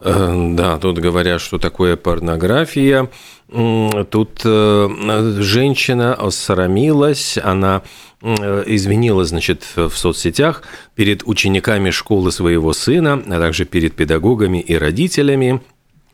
Э, 0.00 0.50
да, 0.54 0.78
тут 0.78 0.98
говорят, 0.98 1.40
что 1.40 1.58
такое 1.58 1.96
порнография. 1.96 3.08
Тут 3.48 4.40
э, 4.44 5.36
женщина 5.40 6.14
осрамилась, 6.14 7.38
она 7.42 7.82
э, 8.20 8.64
извинилась, 8.66 9.28
значит, 9.28 9.64
в 9.76 9.92
соцсетях 9.92 10.62
перед 10.94 11.22
учениками 11.26 11.90
школы 11.90 12.32
своего 12.32 12.72
сына, 12.72 13.22
а 13.26 13.38
также 13.38 13.64
перед 13.64 13.94
педагогами 13.94 14.58
и 14.58 14.76
родителями. 14.76 15.60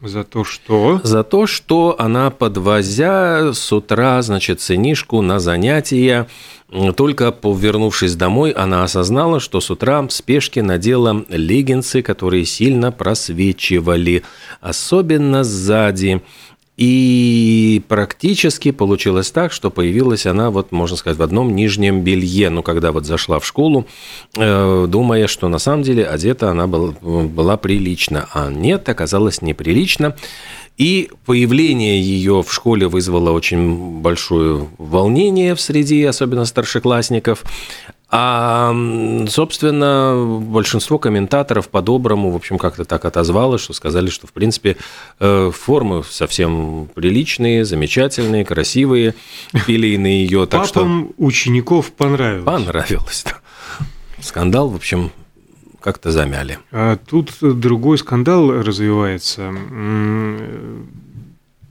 За 0.03 0.25
то, 0.25 0.45
что? 0.45 1.01
За 1.05 1.23
то, 1.23 1.47
что 1.47 1.95
она, 1.99 2.31
подвозя 2.31 3.53
с 3.53 3.71
утра, 3.71 4.23
значит, 4.23 4.63
сынишку 4.63 5.21
на 5.21 5.41
занятия, 5.41 6.27
только 6.97 7.33
повернувшись 7.33 8.15
домой, 8.15 8.53
она 8.53 8.85
осознала, 8.85 9.41
что 9.41 9.61
с 9.61 9.71
утра 9.71 10.01
в 10.01 10.11
спешке 10.11 10.63
надела 10.63 11.27
леггинсы, 11.29 12.01
которые 12.01 12.47
сильно 12.47 12.93
просвечивали, 12.93 14.23
особенно 14.63 15.45
сзади. 15.45 16.23
И 16.81 17.83
практически 17.89 18.71
получилось 18.71 19.31
так, 19.31 19.53
что 19.53 19.71
появилась 19.71 20.25
она, 20.25 20.51
вот 20.51 20.73
можно 20.73 20.97
сказать, 20.97 21.19
в 21.19 21.23
одном 21.23 21.55
нижнем 21.55 22.01
белье. 22.01 22.49
Ну, 22.49 22.63
когда 22.63 22.91
вот 22.91 23.05
зашла 23.05 23.39
в 23.39 23.45
школу, 23.45 23.87
э, 24.35 24.87
думая, 24.89 25.27
что 25.27 25.49
на 25.49 25.59
самом 25.59 25.83
деле 25.83 26.07
одета 26.07 26.51
она 26.51 26.67
была, 26.67 26.93
была 27.03 27.59
прилично. 27.59 28.31
А 28.33 28.49
нет, 28.49 28.89
оказалось 28.89 29.43
неприлично. 29.43 30.17
И 30.79 31.11
появление 31.27 32.01
ее 32.01 32.43
в 32.43 32.51
школе 32.51 32.89
вызвало 32.89 33.33
очень 33.33 34.01
большое 34.01 34.67
волнение 34.79 35.55
в 35.55 35.61
среди, 35.61 36.03
особенно 36.05 36.47
старшеклассников. 36.47 37.45
А, 38.13 38.75
собственно, 39.29 40.41
большинство 40.41 40.99
комментаторов 40.99 41.69
по-доброму, 41.69 42.31
в 42.33 42.37
общем, 42.37 42.59
как-то 42.59 42.85
так 42.85 43.05
отозвалось, 43.05 43.61
что 43.61 43.73
сказали, 43.73 44.11
что, 44.11 44.27
в 44.27 44.33
принципе, 44.33 44.77
э, 45.21 45.51
формы 45.55 46.03
совсем 46.09 46.89
приличные, 46.95 47.65
замечательные, 47.65 48.45
красивые, 48.45 49.15
пили 49.67 49.97
на 49.97 50.09
ее. 50.09 50.47
Так 50.47 50.67
Папам 50.67 51.11
что... 51.15 51.25
учеников 51.25 51.93
понравилось. 51.93 52.45
Понравилось, 52.45 53.25
да. 53.25 53.39
Скандал, 54.21 54.69
в 54.69 54.75
общем, 54.75 55.13
как-то 55.81 56.11
замяли. 56.11 56.59
А 56.73 56.97
тут 56.97 57.33
другой 57.41 57.99
скандал 57.99 58.51
развивается 58.51 59.53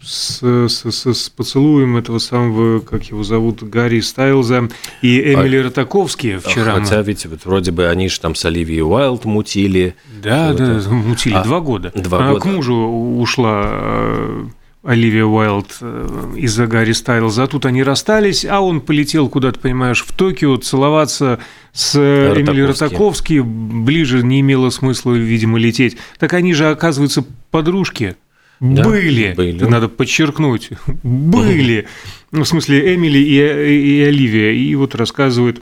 с, 0.02 0.42
с, 0.42 0.92
с, 0.92 1.14
с 1.14 1.30
поцелуем 1.30 1.98
этого 1.98 2.20
самого, 2.20 2.80
как 2.80 3.04
его 3.06 3.24
зовут, 3.24 3.64
Гарри 3.64 4.00
Стайлза 4.00 4.70
и 5.02 5.34
Эмили 5.34 5.58
а, 5.58 5.64
Ротаковски 5.64 6.38
вчера. 6.38 6.80
Хотя 6.80 7.02
ведь 7.02 7.26
вот, 7.26 7.46
вроде 7.46 7.72
бы 7.72 7.88
они 7.88 8.08
же 8.10 8.20
там 8.20 8.36
с 8.36 8.46
Оливией 8.46 8.82
Уайлд 8.82 9.26
мутили. 9.26 9.96
Да, 10.22 10.54
да, 10.54 10.82
мутили 10.90 11.34
а, 11.34 11.44
два 11.44 11.60
года. 11.60 11.92
Два 11.96 12.20
а 12.20 12.34
года. 12.34 12.42
К 12.42 12.46
мужу 12.46 12.76
ушла 12.76 13.64
э, 13.72 14.46
Оливия 14.84 15.26
Уайлд 15.26 15.78
э, 15.82 16.34
из-за 16.38 16.66
Гарри 16.68 16.94
Стайлза. 16.94 17.44
А 17.44 17.48
тут 17.48 17.66
они 17.66 17.84
расстались, 17.84 18.46
а 18.46 18.62
он 18.62 18.80
полетел 18.80 19.28
куда-то, 19.28 19.60
понимаешь, 19.60 20.04
в 20.06 20.14
Токио 20.14 20.56
целоваться 20.58 21.40
с 21.74 21.96
Ротаковски. 21.96 22.42
Эмили 22.42 22.62
Ротаковски. 22.62 23.40
Ближе 23.42 24.24
не 24.24 24.40
имело 24.40 24.70
смысла, 24.70 25.12
видимо, 25.14 25.60
лететь. 25.60 25.98
Так 26.18 26.34
они 26.34 26.54
же, 26.54 26.70
оказывается, 26.70 27.26
подружки. 27.52 28.16
Да, 28.60 28.84
были, 28.84 29.34
были, 29.34 29.64
надо 29.64 29.88
подчеркнуть, 29.88 30.72
были. 31.04 31.88
Ну, 32.32 32.44
в 32.44 32.48
смысле, 32.48 32.94
Эмили 32.94 33.18
и, 33.18 33.40
и, 33.40 34.00
и 34.00 34.04
Оливия. 34.04 34.52
И 34.52 34.76
вот 34.76 34.96
рассказывают, 34.96 35.62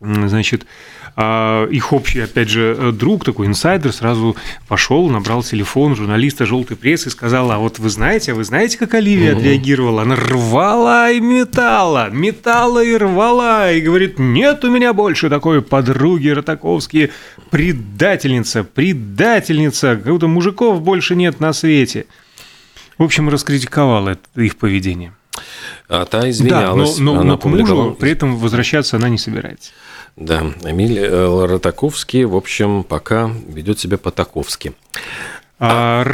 значит, 0.00 0.64
их 1.16 1.92
общий, 1.92 2.20
опять 2.20 2.48
же, 2.48 2.76
э, 2.76 2.90
друг, 2.90 3.24
такой 3.24 3.46
инсайдер, 3.46 3.92
сразу 3.92 4.36
пошел, 4.66 5.08
набрал 5.08 5.44
телефон 5.44 5.94
журналиста 5.94 6.44
желтой 6.44 6.76
прессы 6.76 7.08
и 7.08 7.12
сказал, 7.12 7.52
а 7.52 7.58
вот 7.58 7.78
вы 7.78 7.88
знаете, 7.88 8.32
а 8.32 8.34
вы 8.34 8.42
знаете, 8.42 8.78
как 8.78 8.94
Оливия 8.94 9.32
угу. 9.32 9.38
отреагировала? 9.38 10.02
Она 10.02 10.16
рвала 10.16 11.12
и 11.12 11.20
метала, 11.20 12.10
метала 12.10 12.82
и 12.82 12.96
рвала, 12.96 13.70
и 13.70 13.80
говорит, 13.80 14.18
нет 14.18 14.64
у 14.64 14.70
меня 14.70 14.92
больше 14.92 15.30
такой 15.30 15.62
подруги 15.62 16.30
Ротаковские, 16.30 17.10
предательница, 17.50 18.64
предательница, 18.64 19.94
как 19.94 20.12
будто 20.12 20.26
мужиков 20.26 20.82
больше 20.82 21.14
нет 21.14 21.38
на 21.38 21.52
свете. 21.52 22.06
В 22.98 23.04
общем, 23.04 23.28
раскритиковал 23.28 24.08
это 24.08 24.20
их 24.34 24.56
поведение. 24.56 25.12
А 25.88 26.04
та 26.06 26.28
извинялась. 26.28 26.96
Да, 26.96 27.02
но, 27.02 27.14
но, 27.14 27.22
но 27.22 27.38
к 27.38 27.44
мужу 27.44 27.96
при 27.98 28.10
этом 28.10 28.36
возвращаться 28.36 28.96
она 28.96 29.08
не 29.08 29.18
собирается. 29.18 29.70
Да, 30.16 30.42
Эмиль 30.62 30.98
э, 30.98 31.46
Ротаковский, 31.46 32.24
в 32.24 32.36
общем, 32.36 32.84
пока 32.84 33.30
ведет 33.48 33.80
себя 33.80 33.98
по-таковски. 33.98 34.74
А, 35.58 36.04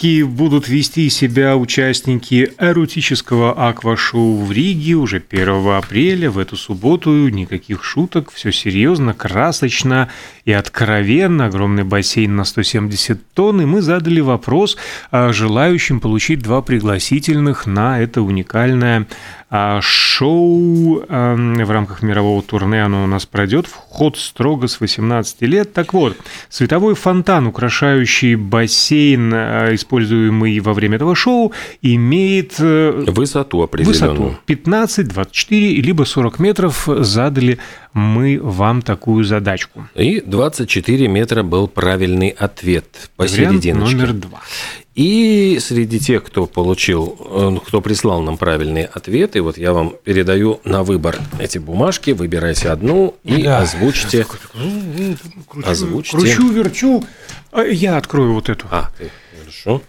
Ростаковски 0.00 0.22
будут 0.22 0.68
вести 0.68 1.10
себя 1.10 1.56
участники 1.56 2.52
эротического 2.58 3.68
аквашоу 3.68 4.36
в 4.38 4.50
Риге 4.50 4.94
уже 4.94 5.22
1 5.30 5.68
апреля, 5.76 6.30
в 6.30 6.38
эту 6.38 6.56
субботу. 6.56 7.10
Никаких 7.28 7.84
шуток, 7.84 8.30
все 8.32 8.50
серьезно, 8.50 9.12
красочно 9.12 10.08
и 10.46 10.52
откровенно. 10.52 11.46
Огромный 11.46 11.84
бассейн 11.84 12.34
на 12.34 12.44
170 12.44 13.32
тонн. 13.34 13.60
И 13.60 13.64
мы 13.66 13.82
задали 13.82 14.20
вопрос 14.20 14.78
желающим 15.12 16.00
получить 16.00 16.40
два 16.40 16.62
пригласительных 16.62 17.66
на 17.66 18.00
это 18.00 18.22
уникальное 18.22 19.06
а 19.52 19.80
шоу 19.82 21.02
эм, 21.08 21.54
в 21.54 21.70
рамках 21.72 22.02
мирового 22.02 22.40
турне 22.40 22.84
оно 22.84 23.02
у 23.02 23.08
нас 23.08 23.26
пройдет. 23.26 23.66
Вход 23.66 24.16
строго 24.16 24.68
с 24.68 24.80
18 24.80 25.42
лет. 25.42 25.72
Так 25.72 25.92
вот, 25.92 26.16
световой 26.48 26.94
фонтан, 26.94 27.48
украшающий 27.48 28.36
бассейн, 28.36 29.34
э, 29.34 29.74
используемый 29.90 30.60
во 30.60 30.72
время 30.72 30.96
этого 30.96 31.14
шоу, 31.14 31.52
имеет... 31.82 32.54
Э, 32.58 33.04
высоту 33.08 33.62
определенную. 33.62 34.12
Высоту 34.12 34.36
15, 34.46 35.08
24, 35.08 35.80
либо 35.80 36.04
40 36.04 36.38
метров 36.38 36.88
задали 36.98 37.58
мы 37.92 38.38
вам 38.40 38.82
такую 38.82 39.24
задачку. 39.24 39.88
И 39.96 40.20
24 40.20 41.08
метра 41.08 41.42
был 41.42 41.66
правильный 41.66 42.28
ответ 42.28 43.10
посерединочке. 43.16 43.72
Вариант 43.72 43.92
номер 43.92 44.12
два. 44.12 44.40
И 44.94 45.58
среди 45.60 45.98
тех, 45.98 46.24
кто 46.24 46.46
получил, 46.46 47.16
э, 47.18 47.56
кто 47.66 47.80
прислал 47.80 48.20
нам 48.22 48.36
правильные 48.36 48.86
ответы, 48.86 49.40
вот 49.40 49.56
я 49.56 49.72
вам 49.72 49.94
передаю 50.04 50.60
на 50.64 50.82
выбор 50.82 51.16
эти 51.38 51.58
бумажки, 51.58 52.10
выбирайте 52.10 52.68
одну 52.68 53.14
и 53.24 53.44
да. 53.44 53.60
озвучьте. 53.60 54.26
Кручу, 55.48 55.68
озвучьте. 55.68 56.16
Кручу, 56.16 56.50
верчу. 56.50 57.04
А, 57.52 57.62
я 57.62 57.96
открою 57.96 58.34
вот 58.34 58.48
эту. 58.48 58.66
А, 58.70 58.90
ты, 58.96 59.10
хорошо. 59.38 59.82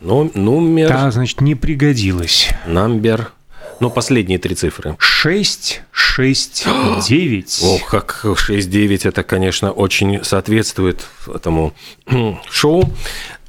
Но, 0.00 0.30
номер... 0.34 0.88
Да, 0.88 1.10
значит, 1.10 1.40
не 1.40 1.54
пригодилось. 1.54 2.48
Номер 2.66 3.32
ну, 3.80 3.90
последние 3.90 4.38
три 4.38 4.54
цифры. 4.54 4.94
6, 4.98 5.82
6, 5.90 6.66
9. 7.08 7.60
Ох, 7.62 7.88
как 7.88 8.26
6, 8.36 8.70
9, 8.70 9.06
это, 9.06 9.22
конечно, 9.22 9.72
очень 9.72 10.22
соответствует 10.22 11.06
этому 11.26 11.72
шоу. 12.50 12.92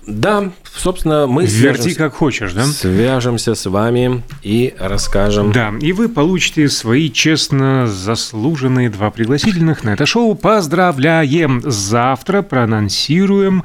Да, 0.08 0.51
собственно, 0.75 1.27
мы 1.27 1.43
Верти 1.43 1.81
свяжемся, 1.81 1.98
как 1.98 2.15
хочешь, 2.15 2.53
да? 2.53 2.65
свяжемся 2.65 3.53
с 3.53 3.70
вами 3.70 4.24
и 4.41 4.74
расскажем. 4.79 5.51
Да, 5.51 5.74
и 5.79 5.91
вы 5.91 6.10
получите 6.10 6.70
свои 6.70 7.12
честно 7.12 7.88
заслуженные 7.88 8.89
два 8.89 9.12
пригласительных 9.12 9.84
на 9.84 9.91
это 9.91 10.05
шоу. 10.05 10.34
Поздравляем! 10.36 11.62
Завтра 11.63 12.41
проанонсируем. 12.41 13.63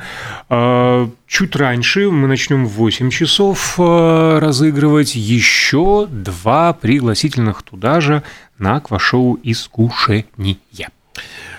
э, 0.51 1.09
чуть 1.27 1.57
раньше 1.57 2.11
мы 2.11 2.29
начнем 2.29 2.67
в 2.67 2.71
8 2.71 3.11
часов 3.11 3.77
э, 3.79 4.39
разыгрывать 4.39 5.15
еще 5.15 6.07
два 6.11 6.75
пригласительных 6.75 7.63
туда 7.63 8.01
же 8.01 8.23
на 8.59 8.77
аквашоу 8.77 9.39
«Искушение». 9.43 10.59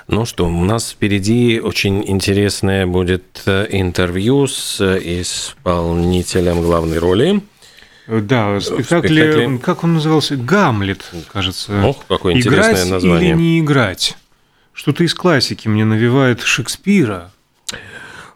Ну 0.07 0.25
что, 0.25 0.47
у 0.47 0.63
нас 0.63 0.91
впереди 0.91 1.59
очень 1.59 2.01
интересное 2.09 2.85
будет 2.87 3.41
э, 3.45 3.67
интервью 3.71 4.47
с 4.47 4.79
э, 4.79 4.99
исполнителем 5.21 6.61
главной 6.61 6.97
роли. 6.99 7.41
Э, 8.07 8.19
Да, 8.21 8.59
спектакль, 8.61 9.07
спектакле- 9.19 9.59
как 9.59 9.83
он 9.83 9.95
назывался? 9.95 10.37
«Гамлет», 10.37 11.03
кажется. 11.31 11.81
Ох, 11.83 12.05
какое 12.07 12.35
интересное 12.35 12.71
играть 12.73 12.89
название. 12.89 13.31
или 13.31 13.37
не 13.37 13.59
играть? 13.59 14.17
Что-то 14.71 15.03
из 15.03 15.13
классики 15.13 15.67
мне 15.67 15.83
навевает 15.83 16.41
Шекспира. 16.41 17.31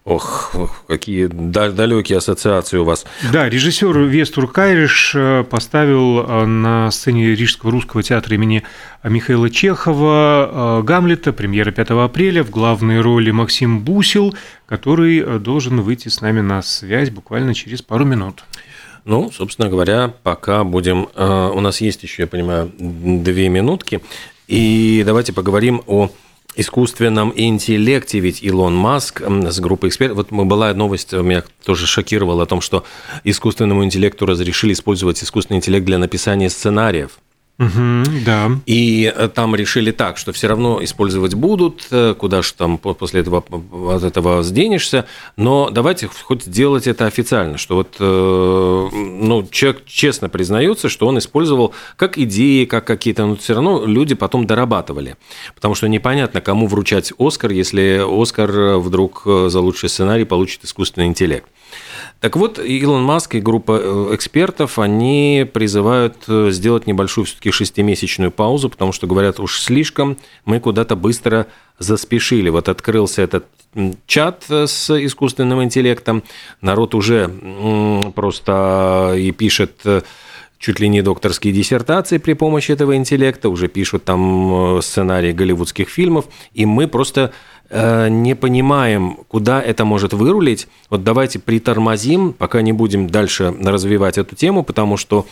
Ох, 0.04 0.56
ох, 0.56 0.84
какие 0.88 1.28
да- 1.28 1.70
далекие 1.70 2.18
ассоциации 2.18 2.78
у 2.78 2.84
вас. 2.84 3.06
Да, 3.32 3.48
режиссер 3.48 4.00
Вестур 4.00 4.52
Кайриш 4.52 5.14
э, 5.16 5.44
поставил 5.44 6.22
э, 6.22 6.46
на 6.46 6.90
сцене 6.90 7.36
Рижского 7.36 7.72
русского 7.72 8.02
театра 8.02 8.34
имени 8.34 8.64
Михаила 9.04 9.52
Чехова 9.52 10.80
э, 10.80 10.84
Гамлета, 10.84 11.34
премьера 11.34 11.72
5 11.72 11.92
апреля, 11.92 12.44
в 12.44 12.50
главной 12.50 13.00
роли 13.00 13.30
Максим 13.30 13.82
Бусил, 13.82 14.34
который 14.66 15.40
должен 15.40 15.82
выйти 15.82 16.08
с 16.08 16.20
нами 16.20 16.42
на 16.42 16.64
связь 16.64 17.12
буквально 17.12 17.54
через 17.54 17.84
пару 17.84 18.04
минут. 18.04 18.44
Ну, 19.06 19.32
собственно 19.32 19.70
говоря, 19.70 20.14
пока 20.24 20.64
будем... 20.64 21.08
У 21.16 21.60
нас 21.60 21.82
есть 21.82 22.04
еще, 22.04 22.24
я 22.24 22.28
понимаю, 22.28 22.72
две 22.78 23.50
минутки. 23.50 24.00
И 24.48 25.02
давайте 25.06 25.34
поговорим 25.34 25.82
о 25.88 26.12
искусственном 26.56 27.34
интеллекте, 27.36 28.20
ведь 28.20 28.44
Илон 28.44 28.76
Маск 28.76 29.22
с 29.22 29.60
группой 29.60 29.90
экспертов... 29.90 30.18
Вот 30.18 30.32
была 30.32 30.74
новость, 30.74 31.14
э, 31.14 31.22
меня 31.22 31.44
тоже 31.64 31.88
шокировала 31.88 32.44
о 32.44 32.46
том, 32.46 32.62
что 32.62 32.84
искусственному 33.24 33.84
интеллекту 33.84 34.26
разрешили 34.26 34.74
использовать 34.74 35.24
искусственный 35.24 35.58
интеллект 35.58 35.86
для 35.86 35.98
написания 35.98 36.50
сценариев. 36.50 37.20
Мгм, 37.62 38.24
да. 38.26 38.52
И 38.66 39.14
э, 39.16 39.28
там 39.28 39.56
решили 39.56 39.92
так, 39.92 40.18
что 40.18 40.34
все 40.34 40.48
равно 40.48 40.84
использовать 40.84 41.36
будут, 41.36 41.86
э, 41.92 42.16
куда 42.18 42.42
же 42.42 42.54
там 42.56 42.80
по- 42.80 42.96
после 42.96 43.22
этого 43.22 43.44
от 43.94 44.04
этого 44.04 44.42
сденешься, 44.42 45.06
но 45.38 45.70
давайте 45.70 46.08
хоть 46.08 46.44
сделать 46.44 46.88
это 46.88 47.06
официально, 47.06 47.60
что 47.60 47.76
вот 47.76 47.98
э, 48.00 48.90
ну, 48.92 49.48
человек 49.52 49.86
честно 49.86 50.28
признается, 50.28 50.90
что 50.90 51.06
он 51.06 51.20
использовал 51.20 51.76
как 51.98 52.18
идеи, 52.18 52.66
как 52.66 52.86
какие-то, 52.86 53.28
но 53.28 53.36
все 53.36 53.54
равно 53.54 53.86
люди 53.86 54.16
потом 54.16 54.48
дорабатывали, 54.48 55.16
потому 55.54 55.76
что 55.76 55.88
непонятно, 55.88 56.42
кому 56.42 56.66
вручать 56.66 57.14
Оскар, 57.20 57.52
если 57.52 58.02
Оскар 58.04 58.80
вдруг 58.80 59.22
э, 59.28 59.50
за 59.50 59.60
лучший 59.60 59.90
сценарий 59.90 60.26
получит 60.26 60.66
искусственный 60.66 61.06
интеллект. 61.06 61.46
Так 62.22 62.36
вот, 62.36 62.60
Илон 62.60 63.02
Маск 63.02 63.34
и 63.34 63.42
группа 63.42 63.80
э, 63.82 64.16
экспертов, 64.16 64.78
они 64.78 65.50
призывают 65.52 66.18
э, 66.28 66.52
сделать 66.52 66.86
небольшую 66.86 67.26
все-таки 67.26 67.50
шестимесячную 67.50 68.30
паузу, 68.30 68.70
потому 68.70 68.92
что 68.92 69.08
говорят, 69.08 69.40
уж 69.40 69.60
слишком 69.60 70.18
мы 70.46 70.60
куда-то 70.60 70.96
быстро 70.96 71.48
заспешили. 71.80 72.50
Вот 72.50 72.70
открылся 72.70 73.24
этот 73.24 73.48
чат 74.06 74.46
э, 74.50 74.68
с 74.68 74.92
искусственным 75.04 75.64
интеллектом, 75.64 76.22
народ 76.62 76.94
уже 76.94 77.28
просто 78.14 79.16
и 79.18 79.32
пишет 79.32 79.82
чуть 80.60 80.80
ли 80.80 80.90
не 80.90 81.02
докторские 81.02 81.52
диссертации 81.52 82.20
при 82.20 82.34
помощи 82.34 82.72
этого 82.72 82.96
интеллекта, 82.96 83.50
уже 83.50 83.68
пишут 83.68 84.04
там 84.04 84.80
сценарии 84.84 85.32
голливудских 85.32 85.90
фильмов, 85.90 86.26
и 86.54 86.68
мы 86.68 86.88
просто 86.88 87.34
э, 87.72 88.10
не 88.10 88.36
понимаем, 88.36 89.18
куда 89.28 89.62
это 89.62 89.86
может 89.86 90.14
вырулить. 90.14 90.68
Вот 90.90 91.04
давайте 91.04 91.40
притормозим, 91.40 92.34
пока 92.34 92.62
не 92.62 92.74
будем 92.74 93.08
дальше 93.10 93.56
развивать 93.64 94.18
эту 94.18 94.36
тему, 94.36 94.64
потому 94.64 94.98
что 94.98 95.26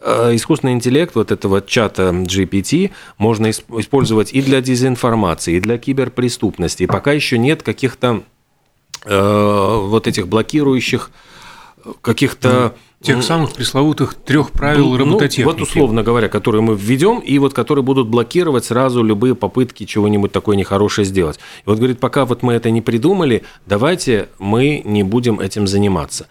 э, 0.00 0.34
искусственный 0.34 0.74
интеллект 0.74 1.14
вот 1.14 1.32
этого 1.32 1.60
чата 1.60 2.10
GPT 2.10 2.90
можно 3.18 3.48
ис- 3.48 3.64
использовать 3.80 4.32
и 4.32 4.40
для 4.40 4.60
дезинформации, 4.60 5.56
и 5.56 5.60
для 5.60 5.76
киберпреступности. 5.76 6.84
И 6.84 6.86
пока 6.86 7.12
еще 7.12 7.36
нет 7.36 7.62
каких-то 7.62 8.22
э, 9.04 9.78
вот 9.86 10.06
этих 10.06 10.28
блокирующих 10.28 11.10
каких-то... 12.02 12.74
Тех 13.02 13.16
м, 13.16 13.22
самых 13.22 13.54
пресловутых 13.54 14.12
трех 14.12 14.50
правил 14.50 14.90
ну, 14.90 14.98
робототехники. 14.98 15.46
вот 15.46 15.62
условно 15.62 16.02
говоря, 16.02 16.28
которые 16.28 16.60
мы 16.60 16.76
введем, 16.76 17.20
и 17.20 17.38
вот 17.38 17.54
которые 17.54 17.82
будут 17.82 18.08
блокировать 18.08 18.66
сразу 18.66 19.02
любые 19.02 19.34
попытки 19.34 19.86
чего-нибудь 19.86 20.32
такое 20.32 20.54
нехорошее 20.54 21.06
сделать. 21.06 21.38
И 21.38 21.62
вот 21.64 21.78
говорит, 21.78 21.98
пока 21.98 22.26
вот 22.26 22.42
мы 22.42 22.52
это 22.52 22.70
не 22.70 22.82
придумали, 22.82 23.42
давайте 23.64 24.28
мы 24.38 24.82
не 24.84 25.02
будем 25.02 25.40
этим 25.40 25.66
заниматься. 25.66 26.26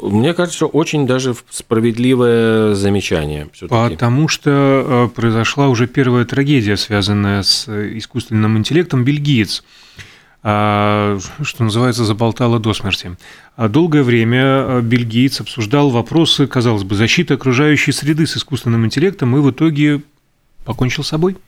Мне 0.00 0.34
кажется, 0.34 0.66
очень 0.66 1.06
даже 1.06 1.36
справедливое 1.50 2.74
замечание. 2.74 3.48
Потому 3.90 4.26
что 4.26 4.50
э, 4.50 5.08
произошла 5.14 5.68
уже 5.68 5.86
первая 5.86 6.24
трагедия, 6.24 6.76
связанная 6.76 7.42
с 7.42 7.66
э, 7.68 7.96
искусственным 7.98 8.58
интеллектом. 8.58 9.04
Бельгиец, 9.04 9.62
а, 9.62 10.02
что 10.44 11.64
называется, 11.64 12.04
заболтала 12.04 12.58
до 12.58 12.74
смерти. 12.74 13.16
А 13.56 13.68
Долгое 13.68 14.02
время 14.02 14.42
э, 14.42 14.80
бельгиец 14.82 15.40
обсуждал 15.40 15.88
вопросы, 15.88 16.46
казалось 16.46 16.82
бы, 16.82 16.94
защиты 16.96 17.32
окружающей 17.32 17.92
среды 17.92 18.26
с 18.26 18.36
искусственным 18.36 18.84
интеллектом 18.84 19.34
и 19.36 19.40
в 19.40 19.50
итоге 19.50 20.02
покончил 20.66 21.02
с 21.02 21.08
собой. 21.08 21.38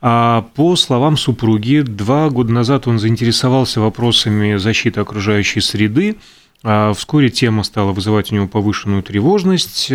А 0.00 0.48
по 0.56 0.74
словам 0.74 1.16
супруги, 1.16 1.80
два 1.80 2.28
года 2.28 2.52
назад 2.52 2.88
он 2.88 2.98
заинтересовался 2.98 3.80
вопросами 3.80 4.56
защиты 4.56 4.98
окружающей 5.00 5.60
среды. 5.60 6.16
А 6.64 6.92
Вскоре 6.94 7.30
тема 7.30 7.62
стала 7.62 7.92
вызывать 7.92 8.32
у 8.32 8.34
него 8.34 8.48
повышенную 8.48 9.04
тревожность. 9.04 9.92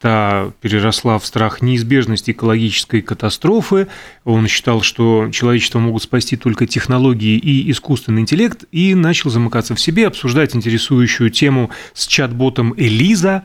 Та 0.00 0.52
переросла 0.62 1.18
в 1.18 1.26
страх 1.26 1.60
неизбежности 1.60 2.30
экологической 2.30 3.02
катастрофы. 3.02 3.86
Он 4.24 4.48
считал, 4.48 4.80
что 4.80 5.28
человечество 5.30 5.78
могут 5.78 6.02
спасти 6.02 6.38
только 6.38 6.66
технологии 6.66 7.36
и 7.36 7.70
искусственный 7.70 8.22
интеллект, 8.22 8.64
и 8.72 8.94
начал 8.94 9.28
замыкаться 9.28 9.74
в 9.74 9.80
себе, 9.80 10.06
обсуждать 10.06 10.56
интересующую 10.56 11.28
тему 11.28 11.68
с 11.92 12.06
чат-ботом 12.06 12.72
Элиза. 12.78 13.44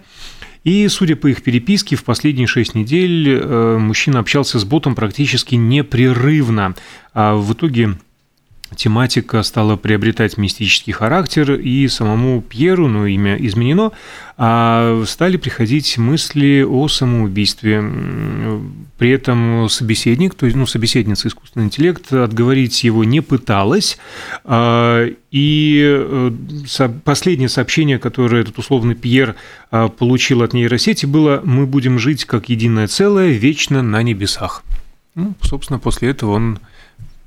И, 0.64 0.88
судя 0.88 1.18
по 1.18 1.28
их 1.28 1.44
переписке, 1.44 1.98
в 1.98 2.06
последние 2.06 2.48
шесть 2.48 2.74
недель 2.74 3.30
э, 3.30 3.78
мужчина 3.78 4.20
общался 4.20 4.58
с 4.58 4.64
ботом 4.64 4.96
практически 4.96 5.56
непрерывно. 5.56 6.74
А 7.14 7.36
в 7.36 7.52
итоге 7.52 7.98
тематика 8.76 9.42
стала 9.44 9.76
приобретать 9.76 10.38
мистический 10.38 10.94
характер, 10.94 11.54
и 11.54 11.88
самому 11.88 12.42
Пьеру, 12.42 12.88
ну, 12.88 13.06
имя 13.06 13.36
изменено, 13.36 13.92
а 14.38 15.04
стали 15.06 15.38
приходить 15.38 15.98
мысли 15.98 16.66
о 16.68 16.88
самоубийстве. 16.88 17.84
При 18.98 19.10
этом 19.12 19.70
собеседник, 19.70 20.36
то 20.36 20.46
есть, 20.46 20.58
ну, 20.58 20.66
собеседница 20.66 21.28
искусственный 21.28 21.66
интеллект, 21.66 22.12
отговорить 22.12 22.84
его 22.84 23.04
не 23.04 23.22
пыталась, 23.22 23.98
а, 24.44 25.08
и 25.32 25.84
э, 25.86 26.32
последнее 27.04 27.50
сообщение, 27.50 28.00
которое 28.00 28.42
этот 28.42 28.58
условный 28.58 28.96
Пьер 28.96 29.36
а, 29.72 29.88
получил 29.90 30.44
от 30.44 30.54
нейросети, 30.54 31.06
было 31.06 31.42
«Мы 31.44 31.66
будем 31.66 32.00
жить 32.00 32.26
как 32.26 32.50
единое 32.50 32.88
целое 32.88 33.32
вечно 33.32 33.82
на 33.82 34.04
небесах». 34.04 34.64
Ну, 35.16 35.34
собственно, 35.42 35.80
после 35.80 36.10
этого 36.10 36.32
он 36.32 36.60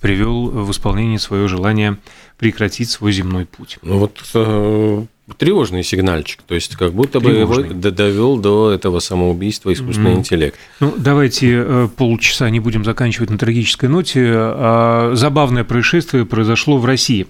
привел 0.01 0.49
в 0.49 0.71
исполнение 0.71 1.19
свое 1.19 1.49
желание 1.49 1.97
прекратить 2.39 2.89
свой 2.91 3.13
земной 3.13 3.47
путь. 3.47 3.79
Ну 3.83 3.99
вот 3.99 4.21
э, 4.35 5.05
тревожный 5.39 5.83
сигнальчик, 5.83 6.41
то 6.43 6.55
есть 6.55 6.77
как 6.77 6.93
будто 6.93 7.21
бы 7.21 7.31
его 7.31 7.63
довел 7.63 8.37
до 8.39 8.71
этого 8.71 9.01
самоубийства 9.01 9.73
искусственный 9.73 10.13
Мгм. 10.13 10.21
интеллект. 10.21 10.59
Ну, 10.81 10.95
давайте 10.97 11.65
э, 11.67 11.89
полчаса 11.97 12.49
не 12.51 12.61
будем 12.61 12.85
заканчивать 12.85 13.31
на 13.31 13.39
трагической 13.39 13.89
ноте. 13.89 14.25
А, 14.33 15.13
Забавное 15.15 15.65
происшествие 15.65 16.25
произошло 16.27 16.79
в 16.79 16.85
России. 16.85 17.27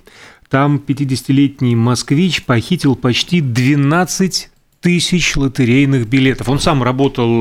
Там 0.50 0.76
50-летний 0.86 1.74
москвич 1.76 2.44
похитил 2.44 2.96
почти 2.96 3.40
12 3.40 4.50
тысяч 4.80 5.36
лотерейных 5.36 6.06
билетов. 6.06 6.48
Он 6.48 6.58
сам 6.60 6.82
работал 6.82 7.40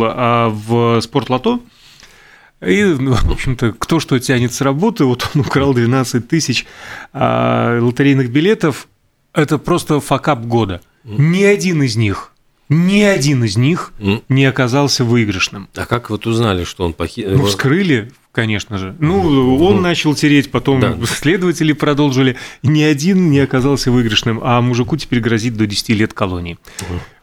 в 0.51 0.99
спортлото, 1.01 1.59
и, 2.61 2.83
ну, 2.83 3.13
в 3.13 3.31
общем-то, 3.31 3.73
кто 3.73 3.99
что 3.99 4.19
тянет 4.19 4.53
с 4.53 4.61
работы, 4.61 5.05
вот 5.05 5.29
он 5.35 5.41
украл 5.41 5.73
12 5.73 6.27
тысяч 6.27 6.65
а, 7.13 7.79
лотерейных 7.79 8.31
билетов. 8.31 8.87
Это 9.33 9.57
просто 9.57 9.99
факап 9.99 10.41
года. 10.45 10.81
Ни 11.03 11.43
один 11.43 11.83
из 11.83 11.95
них, 11.95 12.33
ни 12.69 13.01
один 13.01 13.43
из 13.43 13.55
них 13.55 13.93
не 14.27 14.45
оказался 14.45 15.05
выигрышным. 15.05 15.69
А 15.75 15.85
как 15.85 16.09
вот 16.09 16.25
узнали, 16.25 16.63
что 16.63 16.83
он 16.85 16.93
похитил? 16.93 17.37
Ну, 17.37 17.45
вскрыли 17.45 18.11
Конечно 18.37 18.77
же. 18.77 18.95
Ну, 18.99 19.57
он 19.65 19.81
начал 19.81 20.13
тереть, 20.13 20.51
потом 20.51 20.79
Да. 20.79 20.95
следователи 21.07 21.73
продолжили. 21.73 22.35
Ни 22.61 22.83
один 22.83 23.31
не 23.31 23.39
оказался 23.39 23.89
выигрышным, 23.89 24.39
а 24.43 24.61
мужику 24.61 24.95
теперь 24.95 25.21
грозит 25.21 25.57
до 25.57 25.65
10 25.65 25.95
лет 25.95 26.13
колонии. 26.13 26.59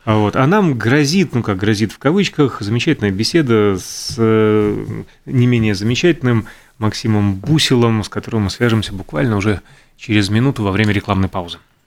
А 0.04 0.18
Вот. 0.18 0.34
А 0.34 0.44
нам 0.48 0.76
грозит, 0.76 1.32
ну 1.32 1.44
как 1.44 1.56
грозит 1.58 1.92
в 1.92 1.98
кавычках, 1.98 2.56
замечательная 2.62 3.12
беседа 3.12 3.78
с 3.78 4.16
э, 4.18 5.02
не 5.24 5.46
менее 5.46 5.76
замечательным 5.76 6.48
Максимом 6.78 7.36
Бусилом, 7.36 8.02
с 8.02 8.08
которым 8.08 8.42
мы 8.42 8.50
свяжемся 8.50 8.92
буквально 8.92 9.36
уже 9.36 9.60
через 9.96 10.30
минуту 10.30 10.64
во 10.64 10.72
время 10.72 10.92
рекламной 10.92 11.28
паузы. 11.28 11.58